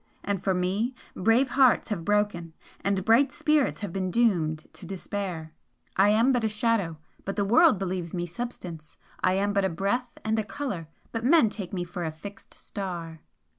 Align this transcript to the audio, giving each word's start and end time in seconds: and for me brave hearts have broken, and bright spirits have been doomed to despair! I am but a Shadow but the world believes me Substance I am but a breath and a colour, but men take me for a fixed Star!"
and 0.23 0.43
for 0.43 0.55
me 0.55 0.95
brave 1.15 1.49
hearts 1.49 1.89
have 1.89 2.03
broken, 2.03 2.53
and 2.83 3.05
bright 3.05 3.31
spirits 3.31 3.81
have 3.81 3.93
been 3.93 4.09
doomed 4.09 4.67
to 4.73 4.83
despair! 4.87 5.53
I 5.95 6.09
am 6.09 6.31
but 6.31 6.43
a 6.43 6.49
Shadow 6.49 6.97
but 7.23 7.35
the 7.35 7.45
world 7.45 7.77
believes 7.77 8.11
me 8.11 8.25
Substance 8.25 8.97
I 9.23 9.33
am 9.33 9.53
but 9.53 9.63
a 9.63 9.69
breath 9.69 10.17
and 10.25 10.39
a 10.39 10.43
colour, 10.43 10.87
but 11.11 11.23
men 11.23 11.51
take 11.51 11.71
me 11.71 11.83
for 11.83 12.03
a 12.03 12.11
fixed 12.11 12.51
Star!" 12.55 13.21